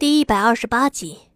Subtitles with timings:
[0.00, 1.28] 第一百二十八集，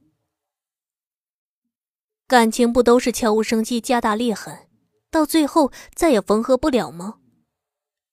[2.27, 4.71] 感情不都是悄无声息加大裂痕，
[5.11, 7.19] 到最后再也缝合不了吗？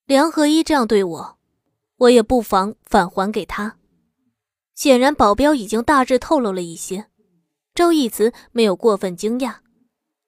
[0.03, 1.37] 梁合一这样对我，
[1.95, 3.77] 我也不妨返还给他。
[4.75, 7.09] 显然，保镖已经大致透露了一些。
[7.73, 9.59] 周义慈没有过分惊讶，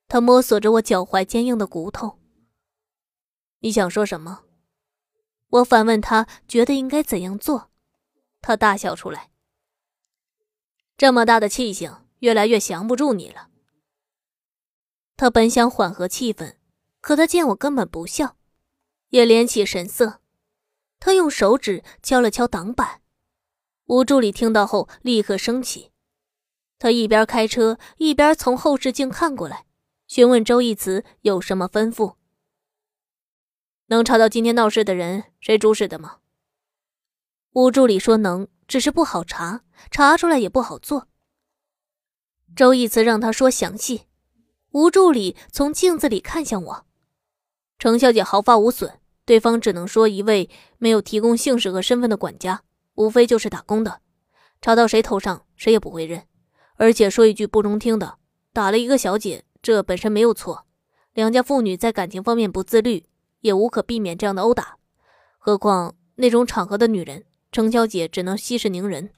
[0.08, 2.18] 他摸索着我脚踝坚硬的骨头。
[3.60, 4.44] 你想说什么？
[5.50, 7.70] 我反问他，觉得应该怎样做？
[8.40, 9.32] 他大笑出来。
[10.96, 13.50] 这么大的气性，越来越降不住你了。
[15.18, 16.56] 他本想缓和气氛，
[17.02, 18.38] 可他见我根本不笑，
[19.10, 20.21] 也敛起神色。
[21.00, 23.02] 他用手指敲了敲挡板。
[23.86, 25.92] 吴助理听到后立刻生气，
[26.79, 29.66] 他一边开车一边从后视镜看过来，
[30.07, 32.16] 询问周义慈有什么吩咐。
[33.88, 36.19] 能查到今天闹事的人谁主使的吗？
[37.53, 38.47] 吴助理说能。
[38.73, 41.08] 只是不好查，查出来也不好做。
[42.55, 44.07] 周义慈让他说详细。
[44.71, 46.85] 吴助理从镜子里看向我，
[47.77, 50.49] 程小姐毫发无损，对方只能说一位
[50.80, 52.63] 没有提供姓氏和身份的管家，
[52.95, 54.02] 无非就是打工的，
[54.59, 56.23] 查到谁头上谁也不会认。
[56.77, 58.17] 而且说一句不中听的，
[58.53, 60.65] 打了一个小姐，这本身没有错。
[61.13, 63.05] 两家妇女在感情方面不自律，
[63.41, 64.80] 也无可避免这样的殴打，
[65.37, 67.25] 何况那种场合的女人。
[67.53, 69.13] 程小姐只能息事宁人。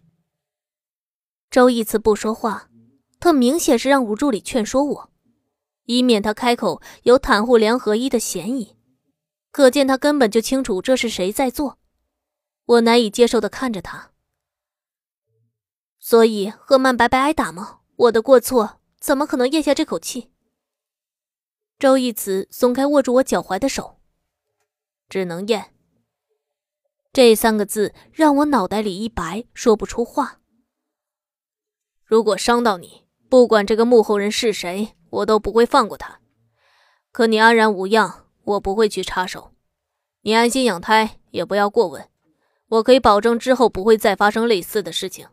[1.50, 2.70] 周义慈不说话，
[3.22, 5.10] 他明显是让吴助理劝说我，
[5.86, 8.76] 以免他开口有袒护梁合一的嫌疑。
[9.52, 11.80] 可见他根本就清楚这是谁在做。
[12.66, 14.12] 我难以接受的看着他。
[15.98, 17.80] 所以赫曼白白挨打吗？
[17.96, 20.30] 我的过错怎么可能咽下这口气？
[21.80, 24.02] 周义慈松开握住我脚踝的手，
[25.08, 25.75] 只能咽。
[27.16, 30.42] 这三个字让我脑袋里一白，说不出话。
[32.04, 36.20] 如果伤到你，不管这个幕后人是谁，我都不会放过他。
[37.14, 39.54] 可你安然无恙，我不会去插手。
[40.24, 42.10] 你安心养胎，也不要过问。
[42.68, 45.30] 我可以保证之后不会再发生类似的事情。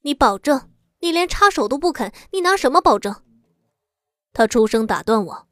[0.00, 0.70] 你保证？
[1.00, 3.14] 你连插手都不肯，你拿什么保证？
[4.32, 5.48] 他出声打断我。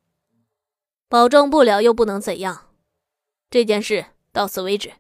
[1.10, 2.70] 保证不了又不能怎样？
[3.50, 4.92] 这件事到此为止。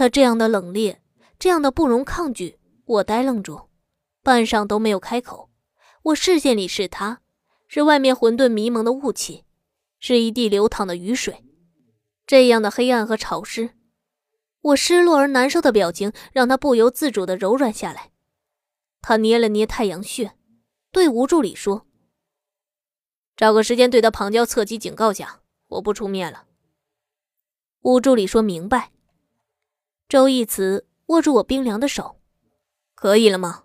[0.00, 0.96] 他这样的冷冽，
[1.38, 3.68] 这样的不容抗拒，我呆愣住，
[4.22, 5.50] 半晌都没有开口。
[6.04, 7.20] 我视线里是他，
[7.68, 9.44] 是外面混沌迷蒙的雾气，
[9.98, 11.44] 是一地流淌的雨水，
[12.26, 13.74] 这样的黑暗和潮湿。
[14.62, 18.10] 我失落而难受的表情让他不由自主的柔软下来。
[19.02, 20.34] 他捏了捏太阳穴，
[20.90, 21.86] 对吴助理说
[23.36, 26.46] ：“找个时间对他旁敲侧击警告下，我不出面了。”
[27.84, 28.92] 吴助理说明白。
[30.10, 32.16] 周义慈握住我冰凉的手，
[32.96, 33.62] 可以了吗？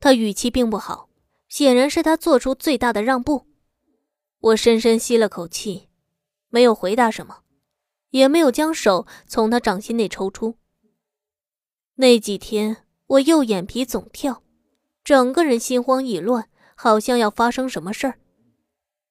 [0.00, 1.10] 他语气并不好，
[1.46, 3.46] 显然是他做出最大的让步。
[4.38, 5.90] 我深深吸了口气，
[6.48, 7.42] 没有回答什么，
[8.12, 10.56] 也没有将手从他掌心内抽出。
[11.96, 14.42] 那几天，我右眼皮总跳，
[15.04, 18.18] 整个人心慌意乱，好像要发生什么事儿，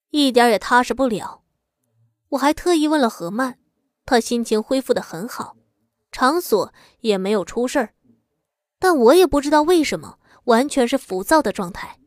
[0.10, 1.44] 一点也踏实不了。
[2.30, 3.60] 我还特意问了何曼，
[4.08, 5.56] 她心情恢复的很好。
[6.16, 7.94] 场所也没有出事儿，
[8.80, 12.00] 但我也不知道为什么，完全是浮躁的状态。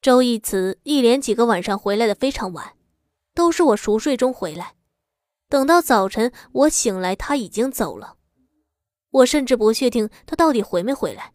[0.00, 2.76] 周一慈一连几个晚上回来的非常晚，
[3.34, 4.76] 都是我熟睡中回来。
[5.48, 8.16] 等到早晨我醒来，他已经走了。
[9.10, 11.32] 我甚至不确定他到底回没回来。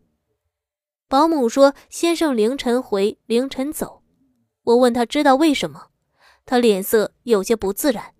[1.09, 4.01] 保姆说先生凌晨回，凌晨走。
[4.63, 5.87] 我问他知道为什么，
[6.45, 8.13] 他脸色有些不自然，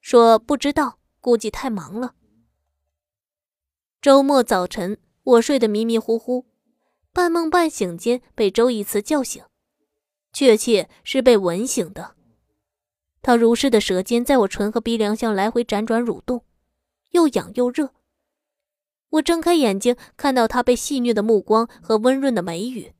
[0.00, 2.14] 说不知道，估计太忙了。
[4.02, 6.44] 周末早晨，我睡得迷迷糊糊，
[7.12, 9.44] 半梦半醒间被周义慈叫醒，
[10.32, 12.16] 确切是被吻醒的。
[13.22, 16.44] 他如诗的舌尖在我唇和鼻梁上来回辗转蠕动，
[17.12, 17.94] 又痒又热。
[19.10, 22.92] 我睁开眼睛，看到他被戏谑的目光和温润的眉宇，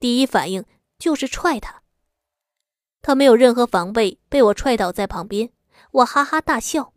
[0.00, 0.64] 第一反应
[0.98, 1.84] 就是踹他。
[3.00, 5.52] 他没有任何防备，被我踹倒在旁边。
[5.92, 6.92] 我哈哈大笑，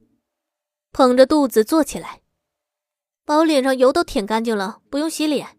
[0.92, 2.24] 捧着肚子坐起来。
[3.25, 5.57] 把我脸上油都舔干净了，不用洗脸。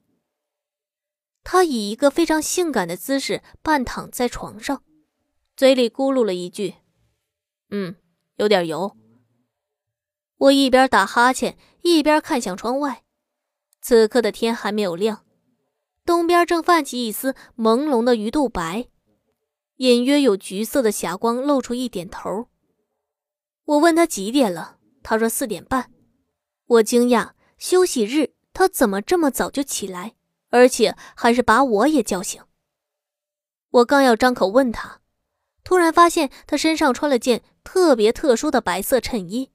[1.43, 4.83] 他以一个非常性感的姿势半躺在床上，
[5.57, 6.77] 嘴里咕噜了一句
[7.71, 7.97] ：“嗯，
[8.37, 8.97] 有点油。”
[10.39, 13.05] 我一边打哈欠，一边看向窗外。
[13.81, 15.25] 此刻的天还没有亮，
[16.05, 18.89] 东边正泛起一丝朦胧的鱼肚白，
[19.77, 22.49] 隐约有橘色的霞光露出一点头。
[23.65, 25.93] 我问他几点了，他说四点半。
[26.67, 27.36] 我惊讶。
[27.67, 30.15] 休息日他怎么这么早就起来，
[30.51, 32.41] 而且还是把我也叫醒？
[33.71, 35.01] 我刚要张口问他，
[35.65, 39.51] 突然发现他身上穿了件特别特殊的白色衬衣，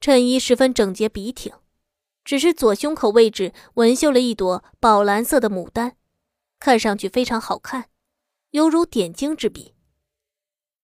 [0.00, 1.52] 衬衣十分整洁笔挺，
[2.24, 5.96] 只是左胸口位置纹绣了一朵宝蓝色的牡丹，
[6.60, 7.90] 看上去非常好看，
[8.52, 9.74] 犹如点睛之笔。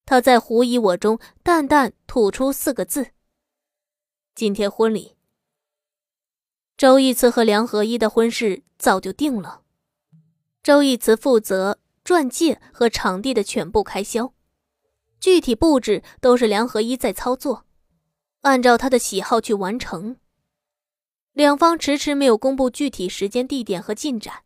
[0.04, 3.12] 他在狐疑我中淡淡吐出四个字
[4.34, 5.14] ：“今天婚礼。”
[6.76, 9.62] 周义慈和梁合一的婚事早就定了，
[10.62, 14.34] 周义慈负责钻戒和场地的全部开销，
[15.18, 17.64] 具体布置都是梁合一在操作，
[18.42, 20.16] 按照他的喜好去完成。
[21.32, 24.42] 两方迟迟没有公布具体时间、地点和进展。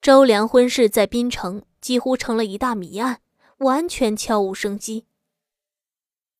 [0.00, 3.20] 周梁婚事在滨城几乎成了一大谜案。
[3.58, 5.06] 完全悄无声息。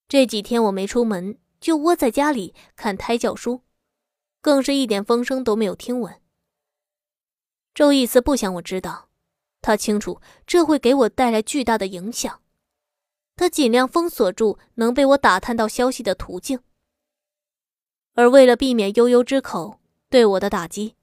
[0.09, 3.63] 这几天我没出门，就窝在家里看胎教书，
[4.43, 6.21] 更是一点风声都没有听闻。
[7.75, 9.09] 周易思不想我知道，
[9.63, 12.43] 他清楚这会给我带来巨大的影响，
[13.37, 16.61] 他尽量封锁住能被我打探到消息的途径。
[18.15, 19.81] 而为了避免悠悠之口
[20.11, 20.97] 对我的打击，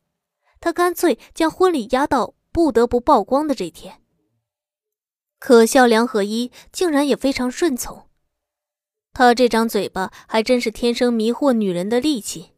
[0.60, 4.04] 他干脆将婚礼压到不得不曝光的这天。
[5.40, 8.10] 可笑，梁合一竟然也非常顺从。
[9.14, 12.52] 他这张嘴巴还真是天生迷惑女人的利器。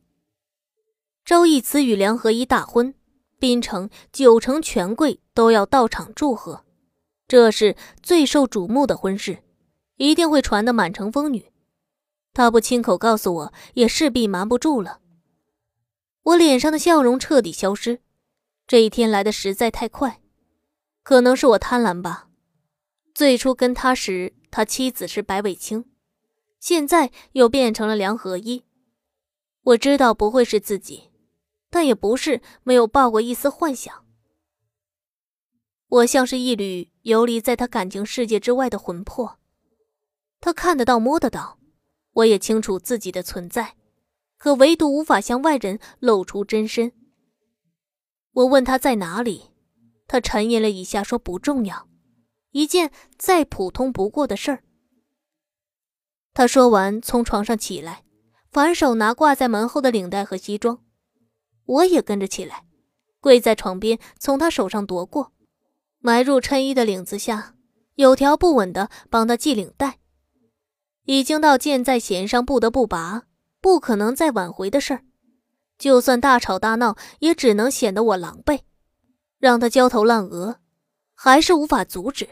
[1.23, 2.93] 周义慈与梁合一大婚，
[3.39, 6.65] 滨城九成权贵都要到场祝贺，
[7.27, 9.43] 这是最受瞩目的婚事，
[9.97, 11.51] 一定会传得满城风雨。
[12.33, 14.99] 他不亲口告诉我，也势必瞒不住了。
[16.23, 17.99] 我脸上的笑容彻底消失，
[18.67, 20.21] 这一天来的实在太快，
[21.03, 22.29] 可能是我贪婪吧。
[23.13, 25.85] 最初跟他时，他妻子是白伟清，
[26.59, 28.63] 现在又变成了梁合一。
[29.63, 31.10] 我知道不会是自己，
[31.71, 34.05] 但也不是没有抱过一丝幻想。
[35.87, 39.39] 我像是一缕游离在他感情世界之外的魂魄，
[40.39, 41.57] 他看得到、摸得到，
[42.11, 43.75] 我也清楚自己的存在，
[44.37, 46.91] 可唯独无法向外人露出真身。
[48.33, 49.51] 我问他在哪里，
[50.07, 51.87] 他沉吟了一下，说不重要。
[52.51, 54.63] 一件再普通不过的事儿。
[56.33, 58.03] 他说完，从床上起来，
[58.49, 60.83] 反手拿挂在门后的领带和西装。
[61.71, 62.65] 我也跟着起来，
[63.21, 65.31] 跪在床边，从他手上夺过，
[65.99, 67.55] 埋入衬衣的领子下，
[67.95, 69.99] 有条不紊的帮他系领带。
[71.05, 73.23] 已经到箭在弦上不得不拔，
[73.61, 75.03] 不可能再挽回的事儿，
[75.77, 78.59] 就算大吵大闹，也只能显得我狼狈，
[79.39, 80.59] 让他焦头烂额，
[81.15, 82.27] 还是无法阻止。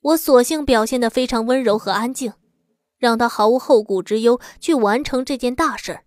[0.00, 2.32] 我索性表现得非常温柔和安静，
[2.96, 6.04] 让他毫无后顾之忧去完成这件大事儿。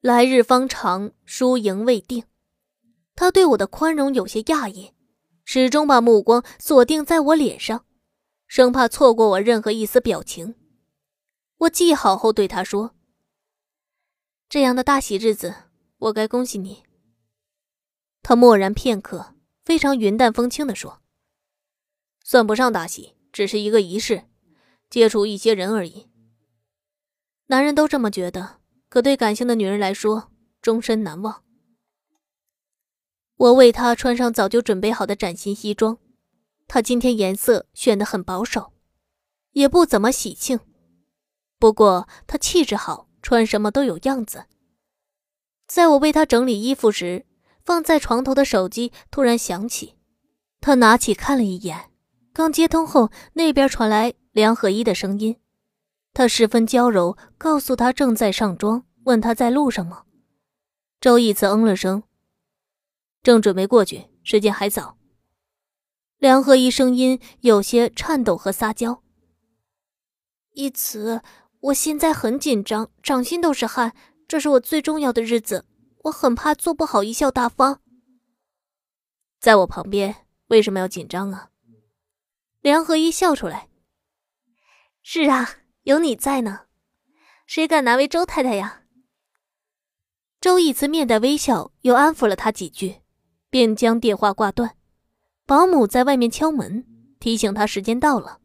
[0.00, 2.24] 来日方长，输赢未定。
[3.16, 4.92] 他对我的宽容有些讶异，
[5.44, 7.84] 始终把目光锁定在我脸上，
[8.46, 10.54] 生怕错过我任何一丝表情。
[11.56, 12.94] 我记好后对他说
[14.48, 15.52] ：“这样的大喜日子，
[15.98, 16.84] 我该恭喜你。”
[18.22, 19.34] 他默然片刻，
[19.64, 21.02] 非常云淡风轻地说。
[22.22, 24.28] 算不上大喜，只是一个仪式，
[24.88, 26.08] 接触一些人而已。
[27.46, 28.57] 男人都这么觉得，
[28.88, 30.30] 可对感性的女人来说，
[30.62, 31.42] 终身难忘。
[33.36, 35.98] 我为他穿上早就准备好的崭新西装，
[36.66, 38.72] 他今天颜色选得很保守，
[39.52, 40.58] 也不怎么喜庆。
[41.58, 44.46] 不过他气质好，穿什么都有样子。
[45.66, 47.26] 在我为他整理衣服时，
[47.64, 49.94] 放在床头的手机突然响起，
[50.60, 51.90] 他拿起看了一眼。
[52.32, 55.36] 刚接通后，那边传来梁合一的声音，
[56.18, 60.02] 他十分娇柔，告诉他正在上妆，问他在路上吗？
[61.00, 62.02] 周义慈嗯了声，
[63.22, 64.98] 正准备过去，时间还早。
[66.16, 69.04] 梁合一声音有些颤抖和撒娇
[70.54, 71.22] ：“义慈，
[71.60, 73.94] 我现在很紧张，掌心都是汗，
[74.26, 75.66] 这是我最重要的日子，
[76.06, 77.80] 我很怕做不好贻笑大方。
[79.38, 81.50] 在我旁边，为什么要紧张啊？”
[82.60, 83.68] 梁合一笑出来
[85.00, 85.48] ：“是啊，
[85.88, 86.66] 有你在呢，
[87.46, 88.82] 谁敢难为周太太呀？”
[90.38, 92.96] 周义慈面带微笑，又安抚了他几句，
[93.48, 94.76] 便将电话挂断。
[95.46, 96.84] 保姆在外面敲门，
[97.18, 98.38] 提醒他时间到了。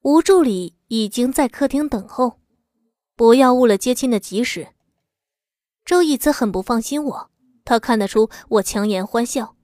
[0.00, 2.40] 吴助理已经在客厅等候，
[3.14, 4.68] 不要误了接亲的吉时。
[5.84, 7.30] 周义慈很不放心我，
[7.62, 9.54] 他看得出我强颜欢笑，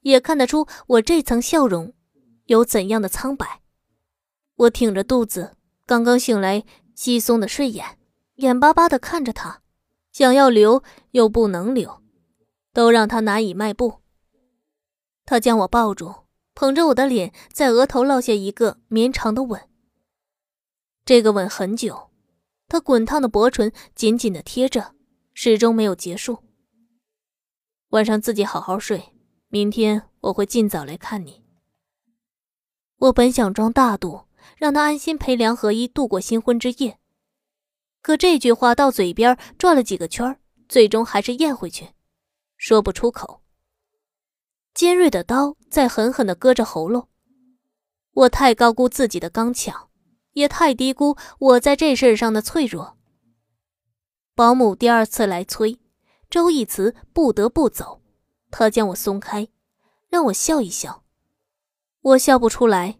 [0.00, 1.94] 也看得出我这层笑容。
[2.44, 3.62] 有怎样的苍白？
[4.56, 5.55] 我挺着肚子，
[5.86, 6.64] 刚刚醒来，
[6.96, 7.96] 稀松的睡眼，
[8.34, 9.62] 眼巴巴的看着他，
[10.10, 12.02] 想要留又不能留，
[12.72, 14.00] 都让他难以迈步。
[15.24, 19.62] 他将我抱住，捧着我的脸，在额头落下一个绵长的吻。
[21.04, 22.10] 这个吻很久，
[22.66, 24.92] 他滚烫的薄唇紧紧的贴着，
[25.34, 26.38] 始终没有结束。
[27.90, 29.12] 晚上自己好好睡，
[29.46, 31.44] 明天我会尽早来看你。
[32.98, 34.24] 我本想装大度，
[34.56, 36.98] 让他安心陪梁合一度过新婚之夜。
[38.02, 40.38] 可这句话到嘴边转了几个圈，
[40.68, 41.88] 最终还是咽回去，
[42.56, 43.42] 说不出口。
[44.74, 47.08] 尖锐的刀在狠狠地割着喉咙。
[48.12, 49.88] 我太高估自己的刚强，
[50.32, 52.96] 也太低估我在这事上的脆弱。
[54.34, 55.78] 保姆第二次来催，
[56.30, 58.02] 周义慈不得不走。
[58.50, 59.48] 他将我松开，
[60.08, 61.02] 让我笑一笑。
[62.02, 62.98] 我笑不出来。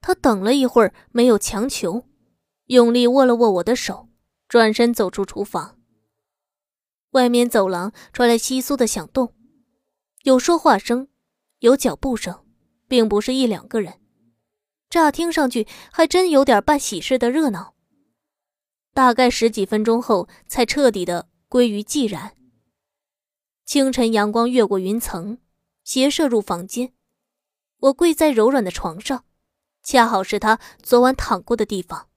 [0.00, 2.04] 他等了一会儿，没有强求，
[2.66, 4.08] 用力握了握我的手。
[4.48, 5.78] 转身走出厨房，
[7.10, 9.34] 外面走廊传来窸窣的响动，
[10.22, 11.08] 有说话声，
[11.58, 12.46] 有脚步声，
[12.88, 14.00] 并不是一两个人。
[14.88, 17.74] 乍听上去还真有点办喜事的热闹。
[18.94, 22.34] 大概十几分钟后，才彻底的归于寂然。
[23.66, 25.36] 清晨阳光越过云层，
[25.84, 26.94] 斜射入房间。
[27.80, 29.26] 我跪在柔软的床上，
[29.90, 32.08] 恰好是他昨晚躺过的地方。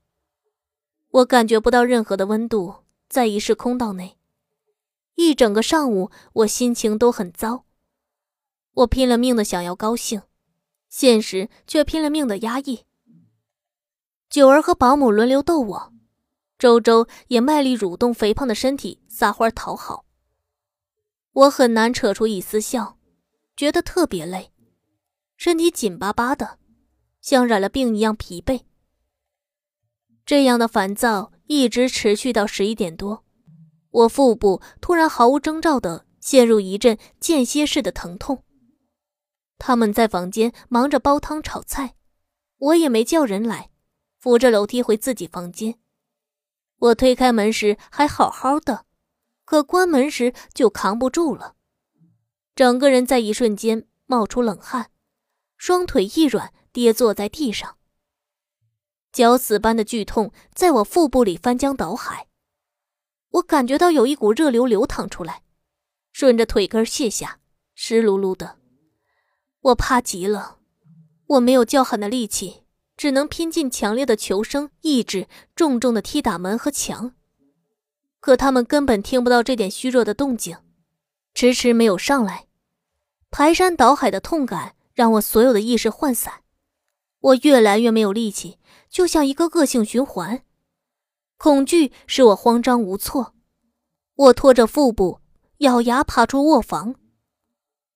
[1.08, 4.18] 我感觉不到任何的温度，在一室空道内，
[5.14, 7.64] 一整个上午我心情都很糟。
[8.74, 10.20] 我拼了命的想要高兴，
[10.90, 12.84] 现实却拼了命的压抑。
[14.28, 15.92] 九儿和保姆轮流逗我，
[16.58, 20.04] 周周也卖力蠕动肥胖的身体撒欢讨好。
[21.32, 22.98] 我很难扯出一丝笑，
[23.56, 24.52] 觉得特别累，
[25.38, 26.58] 身体紧巴巴的，
[27.22, 28.64] 像染了病一样疲惫。
[30.26, 33.24] 这样的烦躁一直持续到十一点多，
[33.90, 38.44] 我腹部突然毫无征兆的陷入一阵间歇式的疼痛。
[39.58, 41.94] 他们在房间忙着煲汤炒菜，
[42.58, 43.70] 我也没叫人来，
[44.18, 45.78] 扶着楼梯回自己房间。
[46.78, 48.86] 我推开门时还好好的，
[49.44, 51.54] 可关门时就扛不住了，
[52.56, 54.90] 整个人在一瞬间冒出冷汗，
[55.56, 57.76] 双腿一软，跌坐在地上。
[59.12, 62.28] 绞死般的剧痛在我腹部里翻江倒海，
[63.30, 65.42] 我感觉到有一股热流流淌出来，
[66.12, 67.38] 顺着腿根泻下，
[67.74, 68.56] 湿漉漉的。
[69.60, 70.58] 我怕极了，
[71.26, 72.62] 我没有叫喊的力气，
[72.96, 77.14] 只能拼尽强烈的求生意志，重重的踢打门和墙。
[78.18, 80.56] 可他们根本听不到这点虚弱的动静，
[81.34, 82.46] 迟迟没有上来。
[83.30, 86.41] 排山倒海的痛感让我所有的意识涣散，
[87.22, 88.58] 我越来越没有力气。
[88.90, 90.42] 就像一个恶性循环，
[91.38, 93.34] 恐惧使我慌张无措。
[94.14, 95.20] 我拖着腹部，
[95.58, 96.94] 咬牙爬出卧房，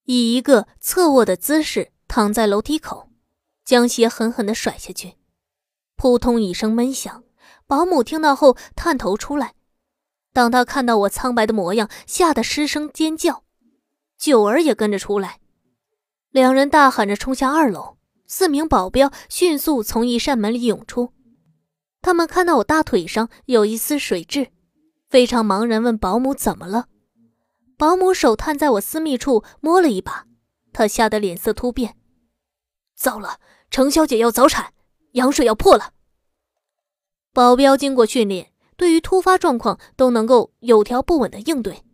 [0.05, 3.11] 以一个侧卧的姿势躺在楼梯口，
[3.63, 5.17] 将鞋狠狠地甩下去。
[5.97, 7.25] 扑通一声闷响，
[7.67, 9.53] 保姆听到后探头出来。
[10.33, 13.45] 当他看到我苍白的模样，吓得失声尖叫。
[14.17, 15.41] 九儿也跟着出来，
[16.31, 17.96] 两人大喊着冲下二楼。
[18.27, 21.13] 四名保镖迅速从一扇门里涌出，
[22.03, 24.49] 他们看到我大腿上有一丝水渍，
[25.09, 26.89] 非常茫然，问保姆怎么了。
[27.79, 30.27] 保姆手探在我私密处摸了一把，
[30.73, 31.97] 她吓得脸色突变。
[32.97, 33.39] 糟了，
[33.71, 34.73] 程小姐要早产，
[35.13, 35.93] 羊水要破了。
[37.33, 41.85] 保镖经过训练，对于突发状况都能够有条不紊的应对，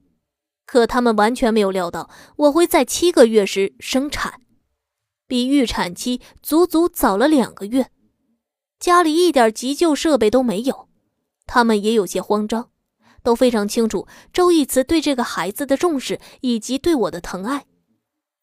[0.65, 4.42] 可他们完全没有料到我会在七个月时生产。
[5.33, 7.91] 比预产期足足早了两个月，
[8.79, 10.91] 家里一点急救设备都没有，
[11.47, 12.71] 他们也有些慌张，
[13.23, 17.65] 都非常清楚周义慈对这个孩子的重视以及对我的疼爱，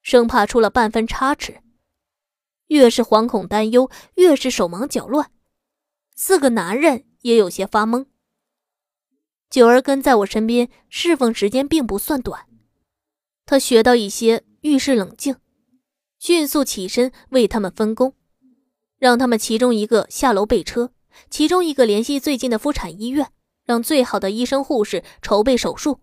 [0.01, 1.61] 生怕出了半分差池。
[2.69, 5.29] 越是惶恐担忧，越是手忙脚乱，
[6.15, 8.07] 四个男人也有些发懵。
[9.51, 12.47] 九儿跟在我身边侍奉时间并不算短，
[13.45, 15.35] 他学到一些遇事冷静。
[16.19, 18.13] 迅速起身为他们分工，
[18.97, 20.91] 让他们其中一个下楼备车，
[21.29, 23.31] 其中一个联系最近的妇产医院，
[23.63, 26.01] 让最好的医生护士筹备手术，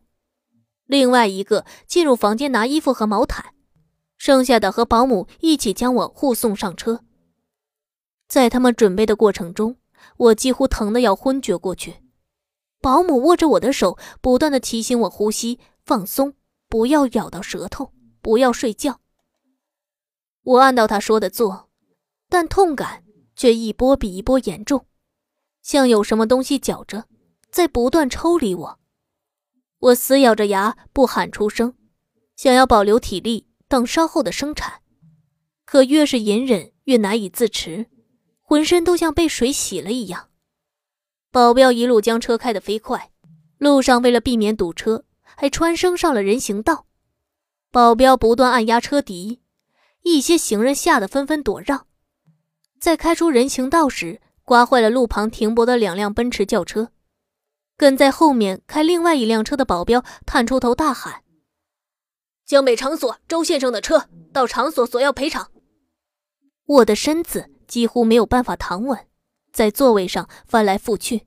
[0.86, 3.52] 另外一个进入房间拿衣服和毛毯，
[4.16, 7.04] 剩下的和保姆一起将我护送上车。
[8.26, 9.76] 在他们准备的过程中，
[10.16, 11.96] 我几乎疼得要昏厥过去。
[12.80, 16.32] 保姆握着我的手，不断的提醒我呼吸放松，
[16.68, 17.92] 不要咬到舌头，
[18.22, 19.00] 不要睡觉。
[20.46, 21.68] 我按照他说的做，
[22.28, 23.02] 但痛感
[23.34, 24.86] 却一波比一波严重，
[25.60, 27.08] 像有什么东西绞着，
[27.50, 28.78] 在不断抽离我。
[29.80, 31.74] 我死咬着牙不喊出声，
[32.36, 34.82] 想要保留体力等稍后的生产，
[35.64, 37.86] 可越是隐忍越难以自持，
[38.40, 40.30] 浑身都像被水洗了一样。
[41.32, 43.10] 保镖一路将车开得飞快，
[43.58, 46.86] 路上为了避免堵车，还穿升上了人行道。
[47.72, 49.40] 保镖不断按压车底，
[50.14, 51.86] 一些行人吓得纷纷躲让。
[52.78, 56.92] 在开出人行道时，刮坏了路旁停泊的两辆奔驰轿车。
[57.76, 61.22] 跟在后面开另外一辆车的保镖探出头大喊
[62.46, 65.50] ：“江北场所周先生的车到场所索要赔偿。”
[66.66, 69.06] 我的身子几乎没有办法躺稳，
[69.52, 71.26] 在座位上翻来覆去。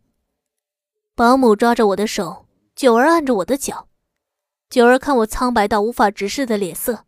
[1.15, 3.89] 保姆抓着我的手，九儿按着我的脚。
[4.69, 7.05] 九儿看我苍白到无法直视的脸色，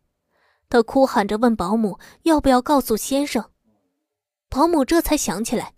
[0.72, 3.50] 他哭喊着问保姆要不要告诉先生。
[4.48, 5.74] 保姆这才想起来。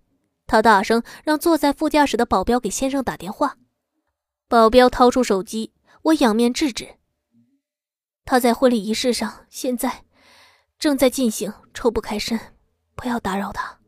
[0.47, 3.57] 他大声让坐在副驾驶的保镖给先生打电话。
[4.47, 5.73] 保镖掏出手机，
[6.03, 6.95] 我仰面制止。
[8.25, 10.05] 他在婚礼仪式上，现在
[10.79, 12.39] 正在进行，抽不开身，
[12.95, 13.81] 不要打扰他。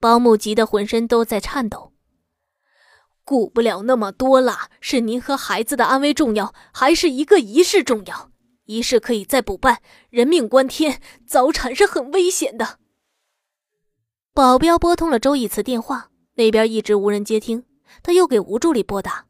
[0.00, 1.92] 保姆急得浑身都在颤抖。
[3.22, 8.32] 顾不了那么多了，是您和孩子的安危重要，还是一个仪式重要？
[8.70, 12.78] 仪式可以再补办，人命关天，早产是很危险的。
[14.32, 17.64] 保镖拨通了周义慈电话，那边一直无人接听。
[18.04, 19.26] 他又给吴助理拨打，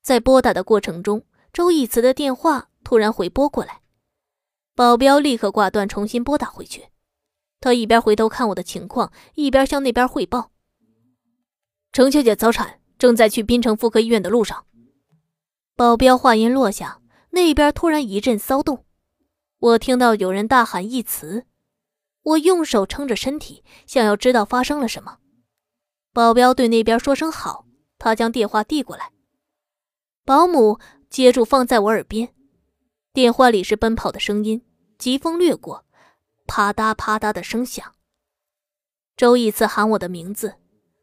[0.00, 3.82] 在拨打的过程中，周义慈的电话突然回拨过来，
[4.74, 6.86] 保镖立刻挂断，重新拨打回去。
[7.60, 10.52] 他一边回头看我的情况，一边向那边汇报
[11.92, 14.64] ：“程小姐早产，正在去滨城妇科医院的路上。”
[15.76, 17.02] 保镖话音落下，
[17.36, 18.86] 那边突然一阵骚动，
[19.58, 21.44] 我听到有人大喊一词。
[22.22, 25.18] 我用手撑着身体，想要知道发生了什么。
[26.14, 27.66] 保镖对那边说声好，
[27.98, 29.12] 他将电话递过来。
[30.24, 32.32] 保姆接住，放在我耳边。
[33.12, 34.64] 电话里是奔跑的声音，
[34.96, 35.84] 疾风掠过，
[36.46, 37.92] 啪嗒啪嗒的声响。
[39.14, 40.54] 周一次喊我的名字，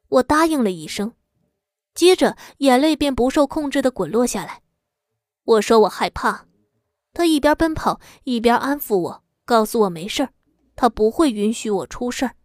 [0.10, 1.14] 我答应了一声，
[1.94, 4.63] 接着眼泪便不受控制的滚落下来。
[5.44, 6.46] 我说我害怕，
[7.12, 10.30] 他一边奔跑一边安抚我，告诉我没事。
[10.76, 12.36] 他不会允许我出事儿。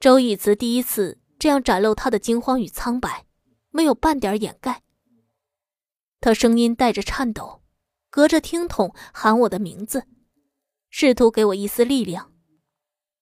[0.00, 3.24] 周以慈第一次这样展露他的惊慌与苍白，
[3.70, 4.82] 没有半点掩盖。
[6.20, 7.62] 他声音带着颤抖，
[8.10, 10.04] 隔着听筒喊我的名字，
[10.90, 12.32] 试图给我一丝力量。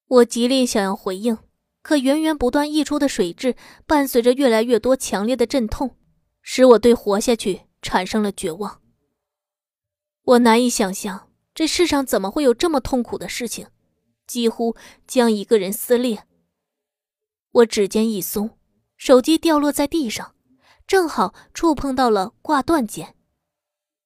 [0.06, 1.36] 我极力想要回应，
[1.82, 3.54] 可源源不断溢出的水质
[3.86, 5.96] 伴随着越来越多强烈的阵痛，
[6.42, 8.80] 使我对活下去产生了绝望。
[10.22, 11.26] 我难以想象。
[11.52, 13.66] 这世上怎么会有这么痛苦的事情？
[14.26, 14.76] 几乎
[15.06, 16.24] 将一个人撕裂。
[17.50, 18.56] 我指尖一松，
[18.96, 20.34] 手机掉落在地上，
[20.86, 23.14] 正好触碰到了挂断键，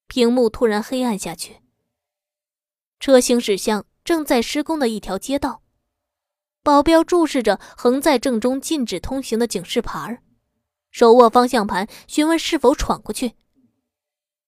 [0.09, 1.59] 屏幕突然黑暗下去。
[2.99, 5.63] 车行驶向正在施工的一条街道，
[6.63, 10.23] 保镖注视着横在正中禁止通行的警示牌，
[10.95, 13.33] 手握方向盘询问是否闯过去。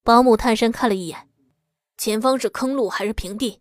[0.04, 1.28] 保姆探身看了一眼。
[1.98, 3.60] 前方是坑路还是平地？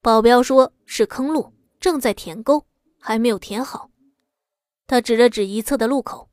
[0.00, 2.64] 保镖说是坑路，正在填沟，
[2.98, 3.90] 还没有填好。
[4.86, 6.30] 他指了指一侧的路口。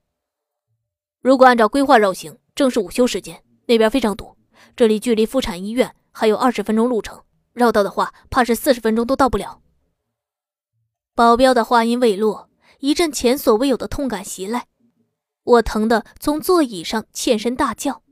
[1.20, 4.38] 如果按照规划绕行，正是午休时间，那边非常堵。
[4.78, 9.62] 这里距离妇产医院还有二十分钟路程，绕道的话，怕是四十分钟都到不了。
[11.13, 14.68] 保镖的话音未落，一阵前所未有的痛感袭来，
[15.48, 18.04] 我疼得从座椅上欠身大叫。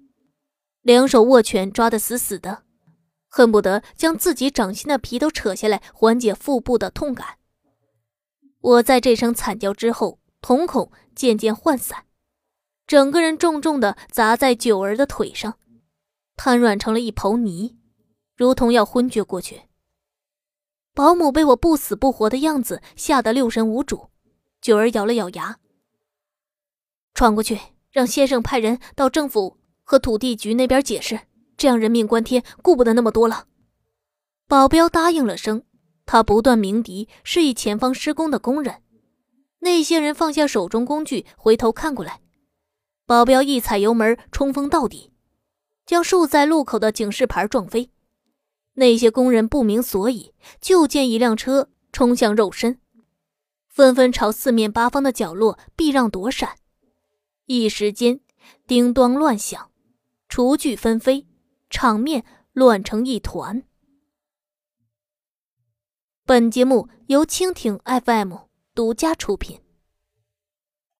[0.81, 2.63] 两手握拳抓得死死的，
[3.27, 7.37] 恨不得将自己掌心的皮都扯下来缓解腹部的痛感。
[8.61, 12.05] 我在这声惨叫之后，瞳孔渐渐涣散，
[12.87, 15.57] 整个人重重的砸在九儿的腿上，
[16.37, 17.75] 瘫软成了一泡泥，
[18.37, 19.63] 如同要昏厥过去。
[20.93, 24.09] 保姆被我不死不活的样子吓得六神无主，
[24.61, 25.59] 九儿咬了咬牙，
[27.15, 27.59] 闯过去，
[27.91, 29.57] 让先生派人到政府。
[29.87, 31.19] 和土地局那边解释，
[31.57, 33.45] 这样人命关天，顾不得那么多了。
[34.47, 35.61] 保镖答应了声，
[36.07, 38.81] 他不断鸣笛，示意前方施工的工人。
[39.59, 42.19] 那些人放下手中工具，回头看过来。
[43.05, 45.11] 保镖一踩油门，冲锋到底，
[45.85, 47.91] 将竖在路口的警示牌撞飞。
[48.73, 52.79] 那些工人不明所以，就见一辆车冲向肉身，
[53.69, 56.55] 纷纷朝四面八方的角落避让躲闪。
[57.45, 58.19] 一时间，
[58.65, 59.71] 叮当乱响。
[60.27, 61.27] 厨具纷飞，
[61.69, 63.63] 场面乱成一团。
[66.25, 68.33] 本节目由蜻蜓 FM
[68.73, 69.61] 独家出品。